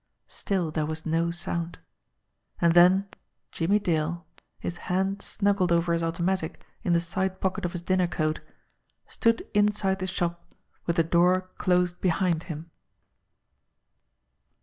Still 0.33 0.71
there 0.71 0.87
was 0.87 1.05
no 1.05 1.29
sound. 1.29 1.77
And 2.59 2.73
then 2.73 3.07
Jimmie 3.51 3.77
Dale, 3.77 4.25
his 4.57 4.77
hand 4.89 5.21
snug 5.21 5.57
gled 5.57 5.71
over 5.71 5.93
his 5.93 6.01
automatic 6.01 6.65
in 6.83 6.93
the 6.93 6.99
side 6.99 7.39
pocket 7.39 7.65
of 7.65 7.71
his 7.73 7.83
dinner 7.83 8.07
coat, 8.07 8.39
stood 9.11 9.47
inside 9.53 9.99
the 9.99 10.07
shop 10.07 10.55
with 10.87 10.95
the 10.95 11.03
door 11.03 11.51
closed 11.59 12.01
behind 12.01 12.45
him. 12.49 12.71